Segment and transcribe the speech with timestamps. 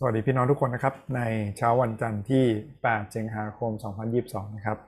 [0.00, 1.20] สวัสดีพี่น้องทุกคนนะครับ ใน
[1.56, 2.44] เช้าวันจันทร์ที่
[2.78, 3.70] 8 สิงหาคม
[4.14, 4.78] 2022 นะครับ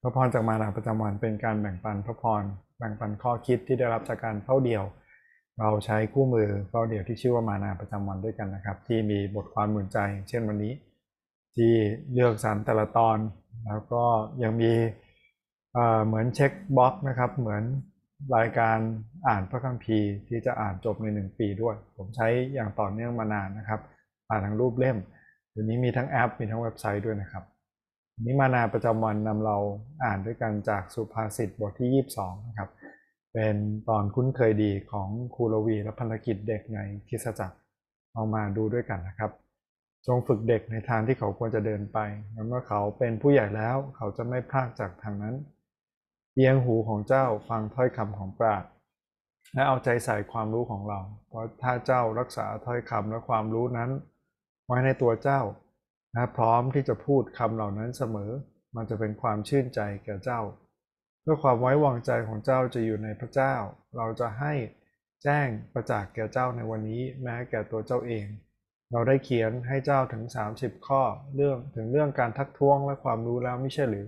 [0.00, 2.42] พระพรจากมานาประจำวันเป็นการแบ่งปันพระพร
[2.78, 4.84] แบ่งปันข้อคิดที่ได้รับจากการเฝ้าเดี่ยว
[5.60, 9.98] เราใช้คู่มือเฝ้าเดี่ยวที่ชื่อว่ามานาประจำวันด้วยกันนะครับ ที่มีบทความหมุนใจ
[10.28, 10.72] เช่นวันนี้
[11.56, 11.72] ที่
[12.12, 13.18] เลือกสรรแต่ละตอน
[13.66, 14.04] แล้วก็
[14.42, 14.72] ยังมี
[15.72, 17.62] เเหมือนเช็คบล็อกนะครับ เหมือน
[18.36, 18.78] รายการ
[19.28, 23.82] อ่านพระคัมภีร์ที่จะอ่านจบในหนึ่งปีด้วย ผมใช้อย่างต่อเนื่องมานานนะครับ
[24.32, 24.96] อ่านทั้งรูปเล่ม
[25.50, 27.44] เดี๋ยวนี้มีทั้งแอปมีทั้งเว็บไซต์ด้วยนะครับ
[28.14, 29.56] วันนี้มานาประจำวันนำเรา
[30.04, 32.70] อ่านด้วยกันจากสุภาษิตบทที่ 22 นะครับ
[33.32, 33.56] เป็น
[33.88, 37.56] ตอนคุ้นเคยดีของครูรวีและพันธกิจเด็กในคิสจักร
[38.14, 39.30] เอามาดูด้วยกันนะครับ
[40.06, 41.98] จงฝึกเด็กในทางที่เขาควรจะเดินไป
[42.48, 45.34] เมื่อเขาเป็นผู้ใหญ่แล้วเขาจะไม่พลากจากทางนั้น
[46.34, 48.64] เอียงหูของเจ้าฟังถ้อยคำของปราช
[49.54, 53.90] และเอาใจใส่ความรู้ของเรา เพราะถ้าเจ้ารักษาถ้อยคำและความรู้นั้น
[54.72, 55.40] ไว้ในตัวเจ้า
[56.12, 58.30] และพร้อมที่จะพูดคำเหล่านั้นเสมอ
[58.76, 60.40] มันจะเป็นความชื่นใจแก่เจ้า
[61.20, 63.54] เพื่อความไว้วางใจของเจ้าจะอยู่ในพระเจ้า
[63.96, 64.54] เราจะให้
[65.22, 68.26] แจ้งประจักษ์แก่เจ้าในวันนี้แม้แก่ตัวเจ้าเอง
[68.92, 70.24] เราได้เขียนให้เจ้าถึง
[70.56, 71.02] 30 ข้อ
[71.34, 74.06] เรื่องถึงเรื่องการทักท้วงและความรู้แล้วไม่ใช่หรือ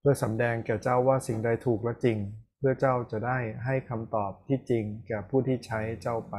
[0.00, 2.18] เพื่อสำแดงแก่เจ้าว่าสิ่งใดถูกและจริง
[2.58, 6.34] เพื่อเจ้าจะได้ให้คำตอบที่จริงแก่ผู้ที่ใช้เจ้าไป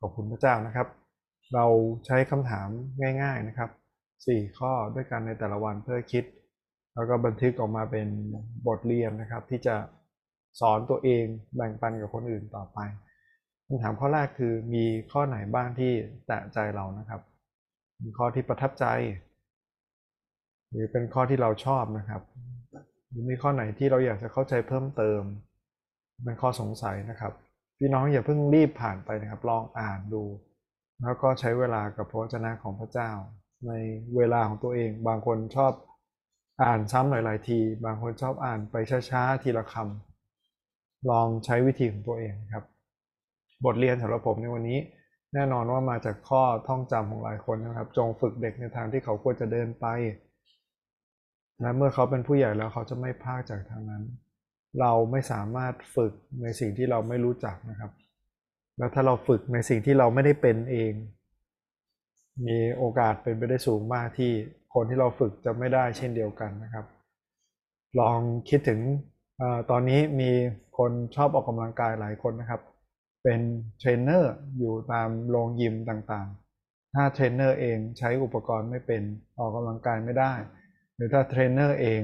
[0.00, 0.99] ขอบคุณพระเจ้านะครับ
[1.54, 1.66] เรา
[2.06, 2.68] ใช้คำถาม
[3.22, 3.70] ง่าย ๆนะครับ
[4.14, 6.24] 4 ข้อด้วยกันในแต่ละวันเพื่อคิด
[6.94, 8.08] แล้วก็บันทึกออกมาเป็น
[8.66, 9.76] บทเรียนนะครับ ที่จะ
[10.60, 11.24] สอนตัวเอง
[11.56, 12.78] แบ่งปันกับคนอื่นต่อไป
[13.66, 15.92] คำถามข้อแรกคือมีข้อไหนบ้างที่
[16.26, 17.20] แตะใจเรานะครับ
[18.02, 18.86] มีข้อที่ประทับใจ
[20.70, 22.22] หรือเป็นข้อที่เราชอบนะครับ
[23.08, 25.22] หรือมีข้อไหนที่เราอยากจะเข้าใจเพิ่มเติม
[26.24, 27.32] เป็นข้อสงสัยนะครับ
[27.78, 30.22] พี่น้องอย่าเพิ่งรีบผ่านไปนะครับ ลองอ่านดู
[31.02, 33.10] แล้วก็ใช้เวลากับพระวจนะของพระเจ้า
[33.66, 33.72] ใน
[34.16, 35.72] เวลาของตัวเอง บางคนชอบ
[36.62, 38.76] อ่านซ้ำหลาย ๆ ที บางคนชอบอ่านไป
[39.10, 42.64] ช้า ๆ ทีละคำลองใช้วิธีของตัวเองครับ
[43.64, 44.78] บทเรียนสำหรับผมในวันนี้
[45.34, 49.86] แน่นอนว่ามาจากข้อท่องจำของหลายคนนะครับ จงฝึกเด็กในทางที่เขาควรจะเดินไป
[51.60, 54.04] และเมื่อเขาเป็นผู้ใหญ่แล้วเขาจะไม่พลาดจากทางนั้น
[54.80, 56.12] เราไม่สามารถฝึก
[56.42, 57.90] ในสิ่งที่เราไม่รู้จักนะครับ
[58.80, 60.92] แล้วถ้าเราฝึกในสิ่งที่เราไม่ได้เป็นเอง
[62.46, 64.32] มีโอกาสเป็นไปได้สูงมากที่
[64.74, 66.86] คนที่เราฝึกจะไม่ได้เช่นเดียวกันนะครับ
[68.00, 68.18] ลอง
[68.48, 68.80] คิดถึง
[69.40, 70.30] อตอนนี้มี
[70.78, 72.60] คนชอบออกกำลังกายหลายคนนะครับ
[73.22, 73.40] เป็น
[73.78, 79.02] เทรนเนอร์อยู่ตามโรงยิมต่างๆ ถ้าเทรนเนอร์เองใช้อุปกรณ์ไม่เป็น
[79.38, 80.32] ออกกำลังกายไม่ได้
[80.94, 82.02] หรือถ้าเทรนเนอร์เอง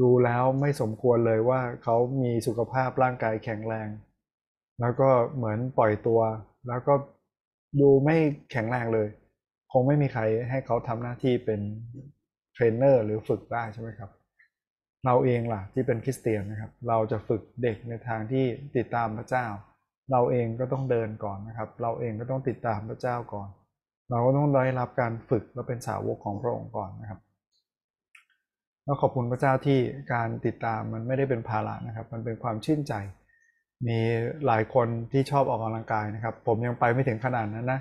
[0.00, 3.88] ดูแล้วไม่สมควรเลยว่าเขามีสุขภาพร่างกายแข็งแรง
[4.80, 6.20] แล้วก็เหมือนปล่อยตัว
[6.68, 6.94] แล้วก็
[7.80, 8.16] ดูไม่
[8.50, 9.08] แข็งแรงเลย
[9.72, 11.60] คงไม่มีใครให้เขาทำหน้าที่เป็น
[12.54, 14.10] เทรนเนอร์หรือฝึกได้ใช่ไหมครับ
[15.06, 18.44] เราเองล่ะที่เป็นคริสเตียนนะครับ เราจะฝึกเด็กในทางที่
[18.76, 19.46] ติดตามพระเจ้า
[20.12, 23.48] เราเองก็ต้องเดินก่อนนะครับ เราเองก็ต้องติดตามพระเจ้าก่อน
[24.10, 27.20] เราก็ต้องได้รับการฝึกและเป็นสาวกของพระองค์ก่อนนะครับ
[28.84, 29.78] แล้วขอบคุณพระเจ้าที่
[30.12, 32.94] การติดตามมันไม่ได้เป็นภาระนะครับ มันเป็นความชื่นใจ
[33.86, 33.98] มี
[34.46, 37.80] หลายคนที่ชอบออกกำลังกายนะครับ ผมยังไปไม่ถึงขนาดนั้นนะ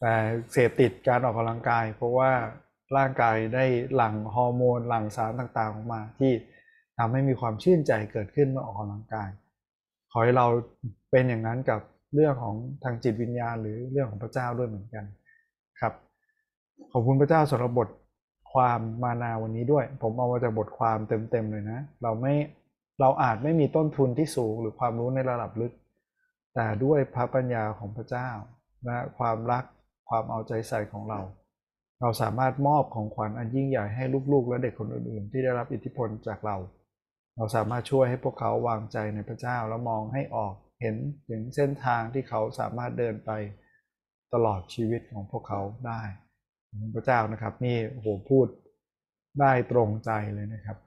[0.00, 0.12] แต่
[0.52, 2.30] เสพติดการออกกำลังกาย เพราะว่า
[2.96, 6.32] ร่างกายได้หลั่งฮอร์โมนหลั่งสารต่างๆออกมา ที่
[6.98, 9.28] ทำให้มีความชื่นใจเกิดขึ้นเมื่อออกกำลังกาย
[10.12, 10.46] ขอให้เรา
[11.10, 11.80] เป็นอย่างนั้นกับ
[12.14, 12.54] เรื่องของ
[12.84, 15.04] ทางจิตวิญญาณ หรือเรื่องของพระเจ้าด้วยเหมือนกัน
[15.80, 15.92] ครับ
[16.92, 17.88] ขอบคุณพระเจ้าสำหรับบท
[18.52, 22.34] ความมานาวันนี้ด้วย ผมเอามาจากบทความเต็มๆเลยนะ เราไม่
[23.00, 25.72] เราอาจไม่มีต้นทุนที่สูงหรือความรู้ในระดับลึก
[26.54, 28.30] แต่ด้วยพระปัญญาของพระเจ้า
[28.86, 29.64] และความรัก
[30.08, 31.20] ความเอาใจใส่ของเรา
[32.00, 36.56] เราสามารถมอบของขวัญอันยิ่งใหญ่ให้ลูกๆ และเด็กคนอื่นๆ ที่ได้รับอิทธิพลจากเรา
[37.36, 40.96] เราสามารถช่วยให้พวกเขาวางใจในพระเจ้าแล้วมองให้ออกเห็น
[41.28, 43.30] ถึงเส้นทางที่เขาสามารถเดินไป
[44.34, 46.02] ตลอดชีวิตของพวกเขาได้
[46.94, 48.46] พระเจ้านะครับนี่โหพูด
[49.40, 50.78] ได้ตรงใจเลยนะครับ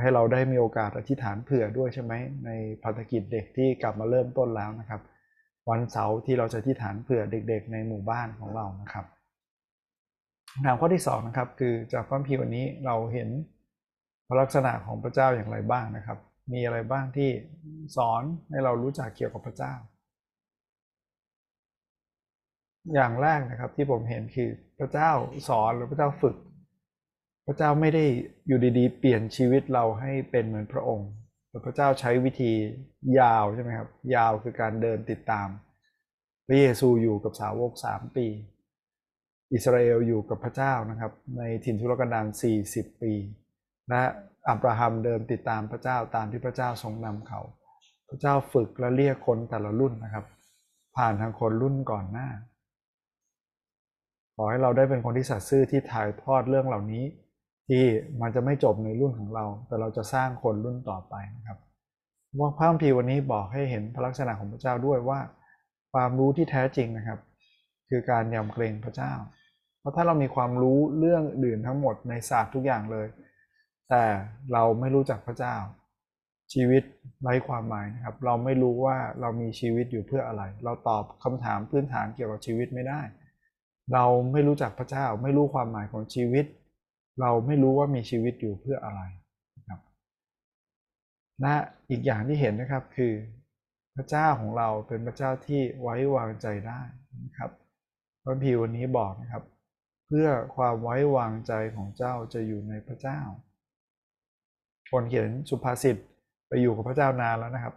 [0.00, 2.12] ให้เราได้มีโอกาสอธิษฐานเผื่อด้วยใช่ไหม
[2.46, 2.50] ใน
[2.82, 5.00] ภารกิจเด็กที่กลับมาเริ่มต้นแล้วนะครับ
[5.70, 9.06] วันเสาร์ที่เราจะอธิษฐานเผื่อเด็ก ๆ ในหมู่บ้านของเรานะครับ
[10.50, 13.28] คำถามข้อที่สองนะครับคือจากพระคัมภีวันนี้เราเห็น
[14.40, 16.18] ลักษณะของพระเจ้าอย่างไรบ้างนะครับ
[16.52, 17.30] มีอะไรบ้างที่
[17.96, 19.72] สอนให้เรารู้จักเกี่ยวกับพระเจ้า
[22.94, 25.10] อย่างแรกนะครับที่ผมเห็นคือพระเจ้า
[25.48, 26.36] สอนหรือพระเจ้าฝึก
[27.46, 28.04] พระเจ้าไม่ได้
[28.46, 31.10] อยู่ดีๆ เปลี่ยนชีวิตเราให้เป็นเหมือนพระองค์
[31.48, 32.52] แต่พระเจ้าใช้วิธี
[33.20, 35.48] ยาวใช่ไหมครับ ยาวคือการเดินติดตาม
[36.46, 38.26] พระเยซูอยู่กับสาวกสามปี
[39.52, 42.26] อิสราเอลอยู่กับพระเจ้านะครับ ในถิ่นทุรกันดาร
[42.64, 43.12] 40 ปี
[43.88, 44.02] และ
[44.48, 47.40] อับราฮัมเดินติดตามพระเจ้าตามที่พระเจ้าทรงนำเขา
[48.08, 50.24] พระเจ้าฝึกและเรียกคนแต่ละรุ่นนะครับ
[50.96, 52.28] ผ่านทางคนรุ่นก่อนหน้า
[54.36, 57.04] ขอให้เราได้เป็นคนที่สัตย์ซื่อที่ถ่ายทอดเรื่องเหล่านี้
[57.68, 57.84] ที่
[58.20, 61.58] มันจะไม่จบในรุ่นของเรา แต่เราจะสร้างคนรุ่นต่อไปนะครับ
[62.38, 65.20] ว่าพระคัมภีร์วันนี้บอกให้เห็นพระลักษณะของพระเจ้าด้วยว่า
[65.92, 67.20] ความรู้ที่แท้จริงนะครับ
[67.88, 69.12] คือการยำเกรงพระเจ้า
[69.80, 73.06] เพราะถ้าเรามีความรู้เรื่องอื่นทั้งหมดในศาสตร์ทุกอย่างเลย
[73.90, 74.04] แต่
[74.52, 75.56] เราไม่รู้จักพระเจ้า
[76.52, 76.82] ชีวิต
[77.22, 83.00] ไร้ความหมายนะครับ เราไม่รู้ว่าเรามีชีวิตอยู่เพื่ออะไร เราตอบคำถามพื้นฐานเกี่ยวกับชีวิตไม่ได้
[83.92, 86.44] เราไม่รู้จักพระเจ้า ไม่รู้ความหมายของชีวิต
[87.20, 89.00] เราไม่รู้ว่ามีชีวิตอยู่เพื่ออะไร
[89.56, 89.80] นะครับ
[91.40, 91.54] และ
[91.90, 93.12] อีกอย่างที่เห็นนะครับคือ
[93.96, 96.80] พระเจ้าของเราเป็นพระเจ้าที่ไว้วางใจได้
[97.24, 97.50] นะครับ
[98.22, 99.44] พระพีวันนี้บอกนะครับ
[100.06, 103.20] เพื่อความไว้วางใจของเจ้าจะอยู่ในพระเจ้า
[104.90, 105.96] คนเขียนสุภาษิต
[106.48, 107.74] ไปอยู่กับพระเจ้านานแล้วนะครับ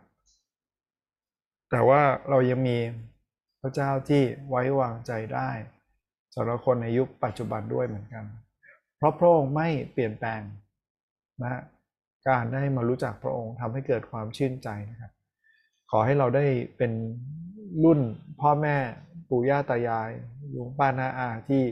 [1.71, 2.77] แต่ว่าเรายังมี
[3.61, 5.49] พระเจ้าที่ไว้วางใจได้
[6.35, 8.25] สำหรับคนในยุคปัจจุบันด้วยเหมือนกัน
[8.99, 10.41] เพราะพระองค์ไม่เปลี่ยนแปลง
[11.43, 11.61] นะ
[12.27, 15.11] การได้มารู้จักพระองค์ทำให้เกิดความชื่นใจนะครับ
[15.91, 16.45] ขอให้เราได้
[16.77, 16.91] เป็น
[17.83, 17.99] รุ่น
[18.41, 18.75] พ่อแม่
[19.29, 20.09] ปู่ย่าตายาย
[20.55, 21.63] ลุงป้าน้าอาที่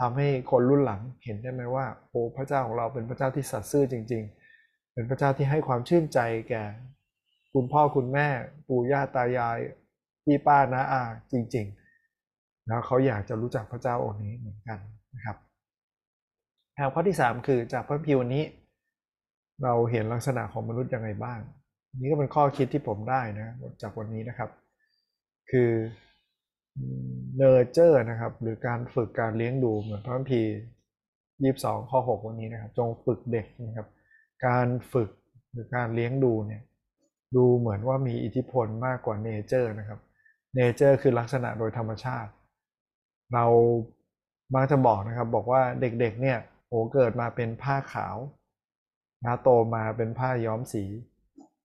[0.00, 4.22] ทำให้คนรุ่นหลังเห็นได้ไหมว่าโอ้พระเจ้าของเราเป็นพระเจ้าที่สัตย์ซื่อจริง
[4.58, 6.64] ๆ เป็นพระเจ้าที่ให้ความชื่นใจแก่
[7.52, 8.28] คุณพ่อคุณแม่
[8.68, 9.58] ปู่ย่าตายาย
[10.24, 11.02] พี่ป้าน้าอา
[11.32, 11.66] จริง
[12.16, 14.78] ๆ แล้วเขาอยากจะรู้จักพระเจ้าองค์นี้เหมือนกัน
[15.14, 15.36] นะครับ
[16.78, 18.44] แถวข้อที่ 3 คือจากพระพิวนี้
[19.62, 21.40] เราเห็นลักษณะของมนุษย์ยังไงบ้าง
[21.96, 24.50] นี่ก็เป็นข้อคิดที่ผมได้นะจากวันนี้นะครับ
[25.50, 25.70] คือ
[27.36, 30.42] เนอร์เจอร์นะครับ หรือการฝึกการเลี้ยงดูเหมือนพระคัมภี
[31.42, 33.86] ยี่สิบสองข้อหกวันนี้นะครับ จงฝึกเด็กนะครับ
[34.46, 35.10] การฝึก
[35.52, 36.62] หรือการเลี้ยงดูเนี่ย
[37.36, 40.00] ดูเหมือนว่ามีอิทธิพลมากกว่าเนเจอร์นะครับ
[40.54, 42.30] เนเจอร์คือลักษณะโดยธรรมชาติ
[43.34, 43.46] เรา
[44.52, 46.38] บางจะบอกนะครับบอกว่าเด็กๆเนี่ย
[46.68, 48.16] โอ้เกิดมาเป็นผ้าขาว
[49.24, 50.84] นะโตมาเป็นผ้าย้อมสี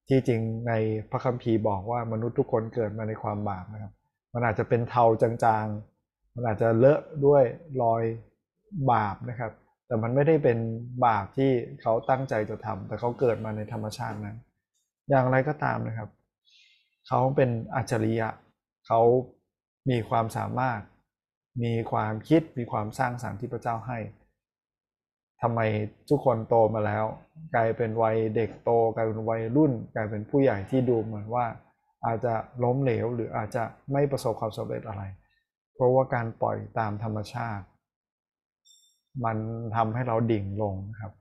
[0.09, 0.73] ที่จริงใน
[1.11, 3.93] พระคัมภีร์บอกว่ามนุษย์ทุกคนเกิดมาในความบาปนะครับ
[4.33, 7.43] มันอาจจะเป็นเทาจางๆ มันอาจจะเลอะด้วย
[7.81, 8.03] รอย
[8.91, 9.51] บาปนะครับ
[9.87, 10.57] แต่มันไม่ได้เป็น
[11.05, 11.51] บาปที่
[11.81, 14.37] เขาตั้งใจจะทำแต่เขาเกิดมาในธรรมชาตินั้น
[15.09, 16.09] อย่างไรก็ตามนะครับ
[17.07, 18.29] เขาเป็นอัจฉริยะ
[18.87, 19.01] เขา
[19.89, 20.81] มีความสามารถ
[21.63, 23.99] มีความคิด มีความสร้างสรรค์ที่พระเจ้าให้
[25.45, 25.61] ทำไม
[26.09, 27.05] ทุกคนโตมาแล้ว
[27.55, 31.45] กลายเป็นวัยเด็กโต กลายเป็นวัยรุ่น กลายเป็นผู้ใหญ่ที่ดูเหมือนว่า
[32.05, 35.03] อาจจะล้มเหลวหรืออาจจะไม่ประสบความสำเร็จอะไร
[35.73, 37.65] เพราะว่าการปล่อยตามธรรมชาติ
[39.25, 39.37] มัน
[39.75, 41.13] ทำให้เราดิ่งลงครับ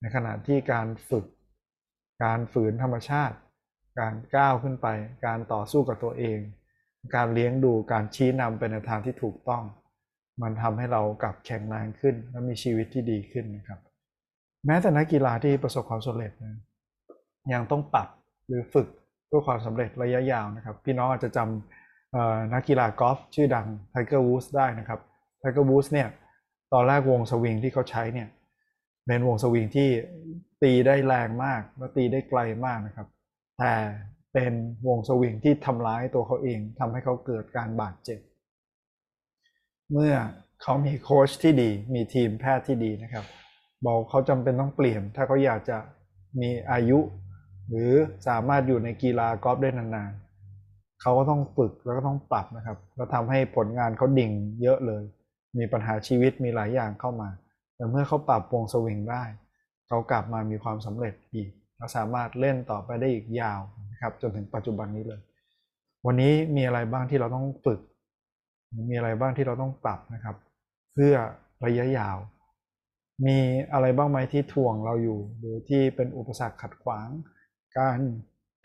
[0.00, 1.26] ในขณะที่การฝึก
[2.24, 3.36] การฝืนธรรมชาติ
[4.00, 4.86] การก้าวขึ้นไป
[5.26, 6.38] การต่อสู้กับตัวเอง
[7.14, 9.62] การเลี้ยงดูการชี้นำไปในทางที่ถูกต้อง
[10.42, 13.80] มันทำให้เรากลับแข็งแรงขึ้น และมีชีวิตที่ดีขึ้นนะครับ
[14.66, 16.60] แม้แต่นักกีฬาที่ประสบความสำเร็จนะ
[17.52, 18.08] ยังต้องปรับ
[18.46, 18.88] หรือฝึก
[19.26, 25.00] เพื่อความสำเร็จระยะยาวนะครับ พี่น้องอาจจะจำนักกีฬากอล์ฟชื่อดังไทเกอร์วูดส์ได้นะครับ
[25.38, 26.08] ไทเกอร์วูดส์เนี่ย
[26.72, 28.28] ตอนแรกวงสวิงที่เขาใช้เนี่ย
[29.06, 29.88] เป็นวงสวิงที่
[30.62, 33.08] ตีได้แรงมากและตีได้ไกลมากนะครับ
[33.58, 33.74] แต่
[34.32, 34.52] เป็น
[34.86, 38.20] วงสวิงที่ทำร้ายตัวเขาเองทำให้เขาเกิดการบาดเจ็บ
[39.92, 40.14] เมื่อ
[40.62, 43.24] เขามีโค้ชที่ดี มีทีมแพทย์ที่ดีนะครับ
[43.86, 45.78] บอกเขาจำเป็นต้องเปลี่ยน ถ้าเขาอยากจะ
[46.40, 46.98] มีอายุ
[47.68, 47.90] หรือ
[48.28, 54.30] สามารถอยู่ในกีฬากอล์ฟได้นานๆเขาก็ต้องฝึกแล้วก็ต้องปรับนะครับแล้วทำให้ผลงานเขาดิ่ง
[54.62, 55.02] เยอะเลย
[55.58, 57.28] มีปัญหาชีวิตมีหลายอย่างเข้ามา
[57.76, 59.22] แต่เมื่อเขาปรับวงสวิงได้
[59.88, 63.60] เขากลับมามีความสำเร็จอีกและสามารถเล่นต่อไปได้อีกยาว
[63.92, 65.20] นะครับจนถึงปัจจุบันนี้เลย
[66.06, 67.80] วันนี้มีอะไรบ้างที่เราต้องฝึก
[68.90, 70.36] มีอะไรบ้างที่เราต้องปรับนะครับ
[70.94, 71.14] เพื่อ
[71.66, 72.16] ระยะยาว
[73.26, 73.38] มี
[73.72, 77.08] อะไรบ้างไหมที่ทวงเราอยู่ หรือที่เป็นอุปสรรคขัดขวาง
[77.78, 77.98] การ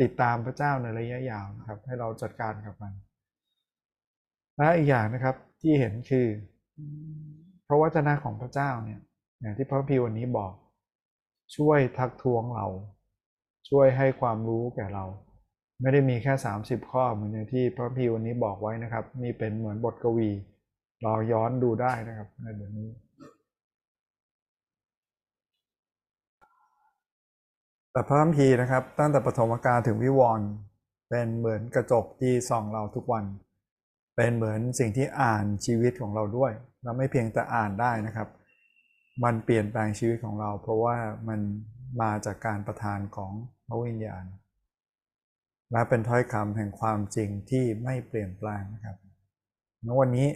[0.01, 2.93] ติดตามพระเจ้าในระยะยาวนะครับ ให้เราจัดการกับมัน
[4.57, 6.27] และอีกอย่างนะครับที่เห็นคือ
[7.67, 8.99] พระวจนะของพระเจ้าเนี่ย
[9.41, 10.53] อย่างที่พระพีวันนี้บอก
[11.55, 12.67] ช่วยทักท้วงเรา
[13.69, 15.05] ช่วยให้ความรู้แก่เรา
[15.81, 16.33] ไม่ได้มีแค่
[16.63, 20.29] 30 ข้อเหมือนอย่างที่พระพีวันนี้บอกไว้นะครับนี่เป็นเหมือนบทกวี
[21.03, 22.89] เราย้อนดูได้นะครับในบทนี้
[27.91, 30.47] แต่พระคัมภีร์นะครับ ตั้งแต่ปฐมกาลถึงวิวรณ์
[31.09, 33.25] เป็นเหมือนกระจกที่ส่องเราทุกวัน
[34.15, 36.51] เป็นเหมือนสิ่งที่อ่านชีวิตของเราด้วย
[36.83, 38.27] เราไม่เพียงแต่อ่านได้นะครับ
[39.23, 40.95] มันเปลี่ยนแปลงชีวิตของเรา เพราะว่า
[41.27, 41.39] มัน
[42.01, 43.31] มาจากการประทานของ
[43.67, 44.23] พระวิญญาณ
[45.71, 48.95] และเป็นถ้อยคำแห่งความจริงที่ไม่เปลี่ยนแปลงนะครับ
[49.85, 50.27] ณวันนี้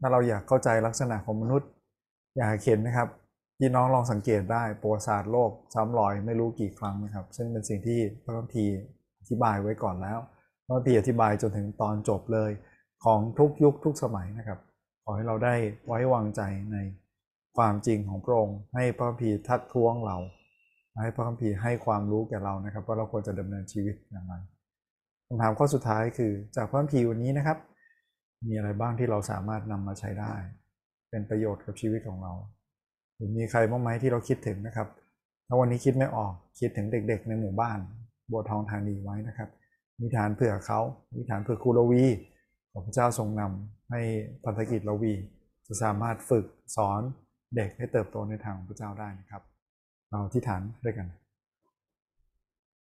[0.00, 1.68] ถ้าเราอยากเข้าใจลักษณะของมนุษย์
[2.36, 3.08] อยากเห็นนะครับ
[3.58, 8.74] พี่น้องลองสังเกตได้ประวัติศาสตร์โลกซ้ำรอยไม่รู้กี่ครั้งนะครับ ซึ่งเป็นสิ่งที่พระคัมภีร์
[9.20, 10.18] อธิบายไว้ก่อนแล้ว
[10.64, 12.50] พระคัมภีร์อธิบายจนถึงตอนจบเลย
[13.04, 14.58] ของทุกยุคทุกสมัยนะครับ
[15.04, 15.54] ขอให้เราได้
[15.86, 16.42] ไว้วางใจ
[16.72, 16.76] ใน
[17.56, 20.18] ความจริงของพระองค์ให้พระคัมภีร์ทักท้วงเรา
[21.00, 24.34] ให้พระคัมภีร์ให้ความรู้แก่เรานะครับ ว่าเราควรจะดำเนินชีวิตอย่างไร
[25.30, 27.58] คำถามข้อสุดท้ายคือจากพระคัมภีร์วันนี้นะครับ
[28.46, 30.34] มีอะไรบ้างที่เราสามารถนำมาใช้ได้
[31.10, 32.32] เป็นประโยชน์กับชีวิตของเรา
[33.14, 34.88] หรือมีใครบ้างไหมที่เราคิดถึงนะครับ
[35.46, 37.78] ถ้าวันนี้คิดไม่ออกคิดถึงเด็ก ๆ ในหมู่บ้าน
[38.30, 39.48] บัวทองธานีไว้นะครับ
[40.00, 40.80] มีฐานเผื่อเขา
[41.14, 42.04] มีฐานเผื่อครูลวี
[42.72, 44.00] ของพระเจ้าทรงนำให้
[44.44, 45.14] พันธกิจลวี
[45.66, 47.00] จะสามารถฝึกสอน
[47.56, 49.42] เด็กให้เติบโตในทางของพระเจ้าได้นะครับ
[50.10, 51.06] เราที่ฐานด้วยกัน